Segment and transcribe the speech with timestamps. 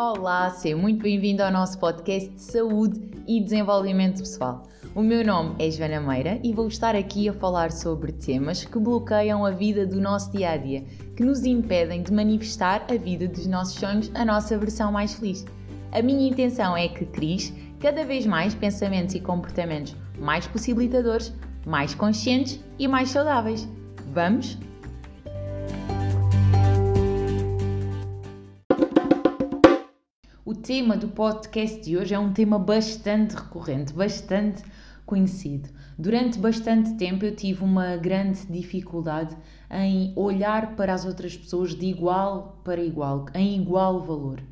[0.00, 4.62] Olá, seja muito bem-vindo ao nosso podcast de saúde e desenvolvimento pessoal.
[4.94, 8.78] O meu nome é Joana Meira e vou estar aqui a falar sobre temas que
[8.78, 10.84] bloqueiam a vida do nosso dia a dia,
[11.16, 15.44] que nos impedem de manifestar a vida dos nossos sonhos, a nossa versão mais feliz.
[15.90, 21.34] A minha intenção é que cries cada vez mais pensamentos e comportamentos mais possibilitadores,
[21.66, 23.68] mais conscientes e mais saudáveis.
[24.14, 24.56] Vamos?
[30.58, 34.64] Tema do podcast de hoje é um tema bastante recorrente, bastante
[35.06, 35.68] conhecido.
[35.96, 39.36] Durante bastante tempo eu tive uma grande dificuldade
[39.70, 44.42] em olhar para as outras pessoas de igual para igual, em igual valor.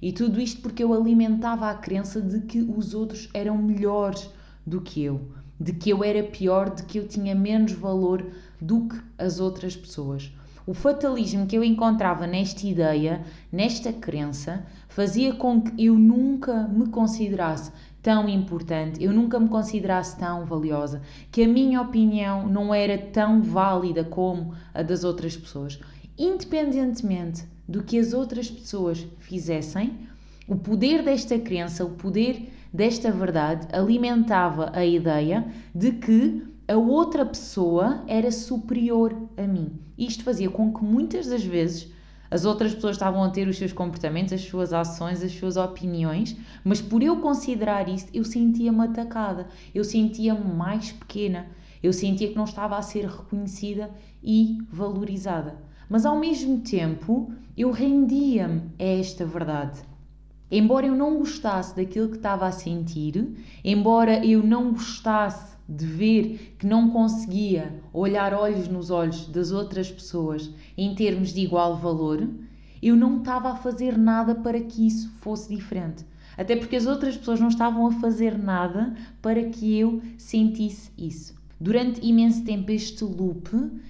[0.00, 4.30] E tudo isto porque eu alimentava a crença de que os outros eram melhores
[4.64, 8.24] do que eu, de que eu era pior, de que eu tinha menos valor
[8.60, 10.30] do que as outras pessoas.
[10.66, 16.88] O fatalismo que eu encontrava nesta ideia, nesta crença, fazia com que eu nunca me
[16.88, 17.70] considerasse
[18.02, 23.40] tão importante, eu nunca me considerasse tão valiosa, que a minha opinião não era tão
[23.42, 25.78] válida como a das outras pessoas.
[26.18, 29.94] Independentemente do que as outras pessoas fizessem,
[30.48, 37.24] o poder desta crença, o poder desta verdade alimentava a ideia de que a outra
[37.24, 39.78] pessoa era superior a mim.
[39.96, 41.92] Isto fazia com que muitas das vezes
[42.28, 46.36] as outras pessoas estavam a ter os seus comportamentos, as suas ações, as suas opiniões,
[46.64, 51.46] mas por eu considerar isso, eu sentia-me atacada, eu sentia-me mais pequena,
[51.80, 53.88] eu sentia que não estava a ser reconhecida
[54.20, 55.56] e valorizada.
[55.88, 59.80] Mas ao mesmo tempo, eu rendia-me a esta verdade.
[60.50, 66.54] Embora eu não gostasse daquilo que estava a sentir, embora eu não gostasse de ver
[66.58, 72.28] que não conseguia olhar olhos nos olhos das outras pessoas em termos de igual valor,
[72.82, 76.04] eu não estava a fazer nada para que isso fosse diferente.
[76.36, 81.34] Até porque as outras pessoas não estavam a fazer nada para que eu sentisse isso.
[81.58, 83.48] Durante imenso tempo, este loop,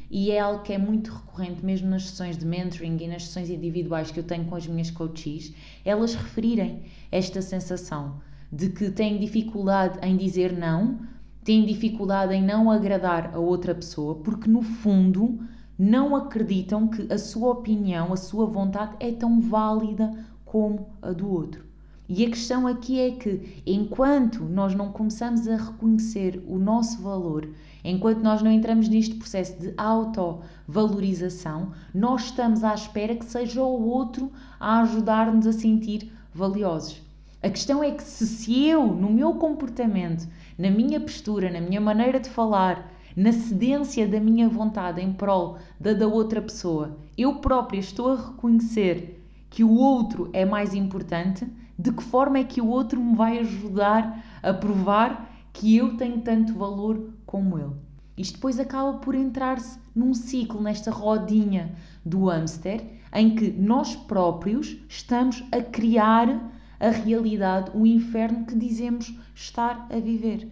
[0.08, 3.50] e é algo que é muito recorrente mesmo nas sessões de mentoring e nas sessões
[3.50, 5.52] individuais que eu tenho com as minhas coaches,
[5.84, 8.20] elas referirem esta sensação
[8.52, 11.00] de que têm dificuldade em dizer não
[11.46, 15.38] têm dificuldade em não agradar a outra pessoa porque, no fundo,
[15.78, 20.12] não acreditam que a sua opinião, a sua vontade é tão válida
[20.44, 21.64] como a do outro.
[22.08, 27.48] E a questão aqui é que, enquanto nós não começamos a reconhecer o nosso valor,
[27.84, 33.88] enquanto nós não entramos neste processo de autovalorização, nós estamos à espera que seja o
[33.88, 37.05] outro a ajudar-nos a sentir valiosos.
[37.46, 40.26] A questão é que se, se eu, no meu comportamento,
[40.58, 45.56] na minha postura, na minha maneira de falar, na cedência da minha vontade em prol
[45.78, 51.46] da da outra pessoa, eu própria estou a reconhecer que o outro é mais importante,
[51.78, 56.22] de que forma é que o outro me vai ajudar a provar que eu tenho
[56.22, 57.76] tanto valor como ele?
[58.18, 62.84] Isto depois acaba por entrar-se num ciclo, nesta rodinha do hamster,
[63.14, 69.98] em que nós próprios estamos a criar a realidade, o inferno que dizemos estar a
[69.98, 70.48] viver.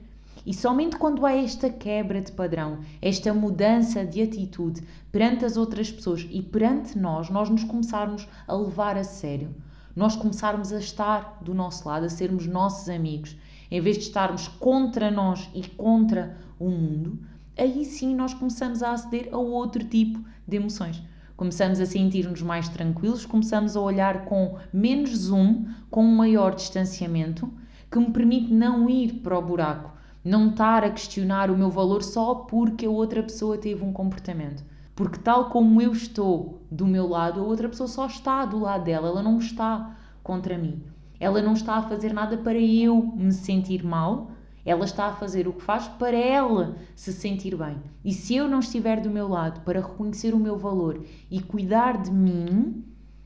[0.47, 5.91] E somente quando há esta quebra de padrão, esta mudança de atitude perante as outras
[5.91, 9.55] pessoas e perante nós, nós nos começarmos a levar a sério,
[9.97, 13.37] nós começarmos a estar do nosso lado, a sermos nossos amigos,
[13.71, 17.19] em vez de estarmos contra nós e contra o mundo,
[17.56, 21.03] aí sim nós começamos a aceder a outro tipo de emoções.
[21.37, 27.53] Começamos a sentir-nos mais tranquilos, começamos a olhar com menos zoom, com um maior distanciamento,
[27.91, 29.93] que me permite não ir para o buraco,
[30.25, 34.65] não estar a questionar o meu valor só porque a outra pessoa teve um comportamento.
[34.94, 38.84] Porque, tal como eu estou do meu lado, a outra pessoa só está do lado
[38.84, 40.84] dela, ela não está contra mim.
[41.19, 44.31] Ela não está a fazer nada para eu me sentir mal,
[44.65, 47.77] ela está a fazer o que faz para ela se sentir bem.
[48.05, 52.03] E se eu não estiver do meu lado para reconhecer o meu valor e cuidar
[52.03, 52.85] de mim,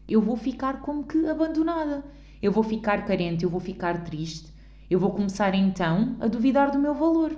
[0.08, 2.04] eu vou ficar como que abandonada.
[2.42, 4.52] Eu vou ficar carente, eu vou ficar triste.
[4.90, 7.36] Eu vou começar então a duvidar do meu valor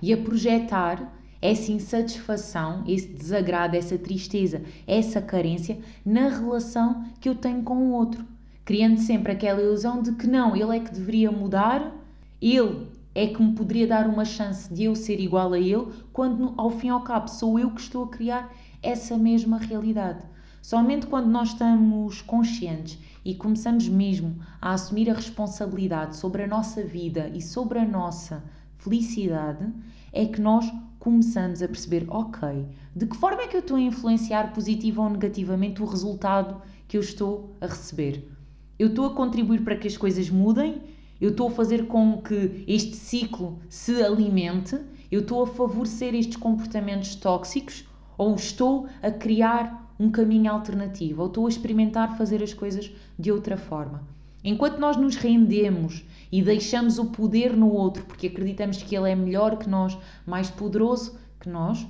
[0.00, 7.34] e a projetar essa insatisfação, esse desagrado, essa tristeza, essa carência na relação que eu
[7.34, 8.24] tenho com o outro,
[8.64, 11.92] criando sempre aquela ilusão de que não, ele é que deveria mudar,
[12.40, 16.54] ele é que me poderia dar uma chance de eu ser igual a ele, quando
[16.56, 20.24] ao fim e ao cabo sou eu que estou a criar essa mesma realidade.
[20.62, 26.82] Somente quando nós estamos conscientes e começamos mesmo a assumir a responsabilidade sobre a nossa
[26.82, 28.44] vida e sobre a nossa
[28.78, 29.72] felicidade,
[30.12, 32.64] é que nós começamos a perceber, ok,
[32.94, 36.96] de que forma é que eu estou a influenciar positiva ou negativamente o resultado que
[36.96, 38.30] eu estou a receber?
[38.78, 40.80] Eu estou a contribuir para que as coisas mudem,
[41.22, 44.76] eu estou a fazer com que este ciclo se alimente,
[45.08, 47.88] eu estou a favorecer estes comportamentos tóxicos
[48.18, 53.30] ou estou a criar um caminho alternativo, ou estou a experimentar fazer as coisas de
[53.30, 54.02] outra forma.
[54.42, 59.14] Enquanto nós nos rendemos e deixamos o poder no outro porque acreditamos que ele é
[59.14, 59.96] melhor que nós,
[60.26, 61.86] mais poderoso que nós,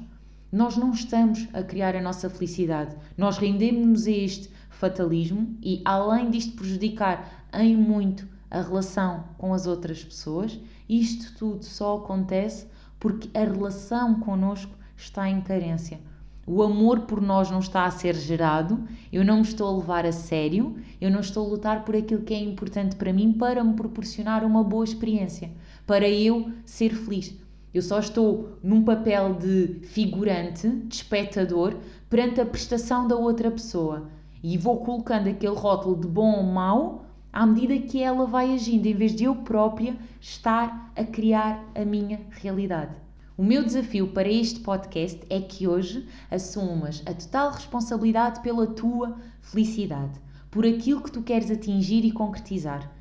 [0.53, 2.95] nós não estamos a criar a nossa felicidade.
[3.17, 9.67] Nós rendemos-nos a este fatalismo e, além disto prejudicar em muito a relação com as
[9.67, 12.67] outras pessoas, isto tudo só acontece
[13.01, 15.99] porque a relação connosco está em carência.
[16.47, 20.05] O amor por nós não está a ser gerado, eu não me estou a levar
[20.05, 23.65] a sério, eu não estou a lutar por aquilo que é importante para mim para
[23.65, 25.51] me proporcionar uma boa experiência,
[25.87, 27.35] para eu ser feliz.
[27.73, 31.75] Eu só estou num papel de figurante, de espectador,
[32.11, 34.11] perante a prestação da outra pessoa.
[34.43, 38.87] E vou colocando aquele rótulo de bom ou mau à medida que ela vai agindo,
[38.87, 42.95] em vez de eu própria estar a criar a minha realidade.
[43.39, 49.17] O meu desafio para este podcast é que hoje assumas a total responsabilidade pela tua
[49.41, 50.21] felicidade,
[50.51, 52.93] por aquilo que tu queres atingir e concretizar,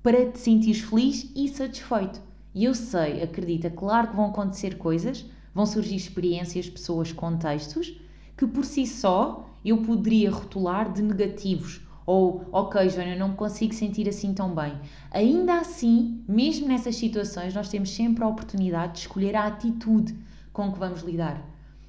[0.00, 2.22] para te sentir feliz e satisfeito.
[2.54, 8.00] E eu sei, acredita, claro que vão acontecer coisas, vão surgir experiências, pessoas, contextos
[8.36, 13.72] que por si só eu poderia rotular de negativos ou, ok, Joana, não me consigo
[13.72, 14.78] sentir assim tão bem.
[15.10, 20.14] Ainda assim, mesmo nessas situações, nós temos sempre a oportunidade de escolher a atitude
[20.52, 21.42] com que vamos lidar.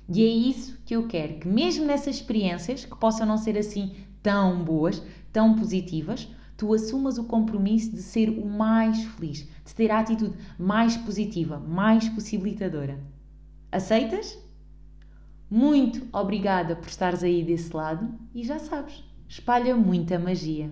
[0.08, 3.96] E é isso que eu quero, que mesmo nessas experiências, que possam não ser assim
[4.22, 5.02] tão boas,
[5.34, 10.38] tão positivas, tu assumas o compromisso de ser o mais feliz, de ter a atitude
[10.58, 13.00] mais positiva, mais possibilitadora.
[13.72, 14.38] Aceitas?
[15.50, 20.72] Muito obrigada por estares aí desse lado e já sabes, espalha muita magia.